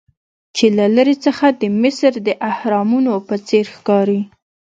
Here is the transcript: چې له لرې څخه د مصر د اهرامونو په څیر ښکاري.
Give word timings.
چې 0.55 0.65
له 0.77 0.85
لرې 0.95 1.15
څخه 1.25 1.45
د 1.61 1.63
مصر 1.81 2.11
د 2.27 2.29
اهرامونو 2.51 3.13
په 3.27 3.35
څیر 3.47 3.65
ښکاري. 3.75 4.21